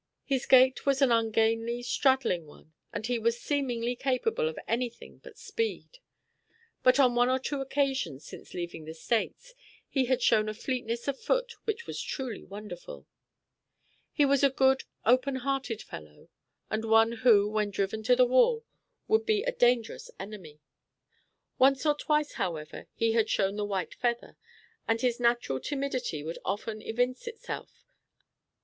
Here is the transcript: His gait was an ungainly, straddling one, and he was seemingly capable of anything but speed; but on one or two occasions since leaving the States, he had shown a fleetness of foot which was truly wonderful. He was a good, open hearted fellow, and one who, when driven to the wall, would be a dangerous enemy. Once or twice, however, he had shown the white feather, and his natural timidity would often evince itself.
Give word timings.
His 0.25 0.47
gait 0.47 0.83
was 0.87 0.99
an 1.03 1.11
ungainly, 1.11 1.83
straddling 1.83 2.47
one, 2.47 2.73
and 2.91 3.05
he 3.05 3.19
was 3.19 3.39
seemingly 3.39 3.95
capable 3.95 4.49
of 4.49 4.57
anything 4.67 5.19
but 5.19 5.37
speed; 5.37 5.99
but 6.81 6.99
on 6.99 7.13
one 7.13 7.29
or 7.29 7.37
two 7.37 7.61
occasions 7.61 8.25
since 8.25 8.55
leaving 8.55 8.85
the 8.85 8.95
States, 8.95 9.53
he 9.87 10.05
had 10.05 10.19
shown 10.23 10.49
a 10.49 10.55
fleetness 10.55 11.07
of 11.07 11.19
foot 11.19 11.53
which 11.65 11.85
was 11.85 12.01
truly 12.01 12.43
wonderful. 12.43 13.05
He 14.11 14.25
was 14.25 14.43
a 14.43 14.49
good, 14.49 14.85
open 15.05 15.35
hearted 15.35 15.83
fellow, 15.83 16.29
and 16.71 16.83
one 16.83 17.11
who, 17.17 17.47
when 17.47 17.69
driven 17.69 18.01
to 18.05 18.15
the 18.15 18.25
wall, 18.25 18.63
would 19.07 19.23
be 19.27 19.43
a 19.43 19.51
dangerous 19.51 20.09
enemy. 20.19 20.61
Once 21.59 21.85
or 21.85 21.93
twice, 21.93 22.31
however, 22.41 22.87
he 22.95 23.11
had 23.11 23.29
shown 23.29 23.55
the 23.55 23.65
white 23.65 23.93
feather, 23.93 24.35
and 24.87 25.01
his 25.01 25.19
natural 25.19 25.59
timidity 25.59 26.23
would 26.23 26.39
often 26.43 26.81
evince 26.81 27.27
itself. 27.27 27.85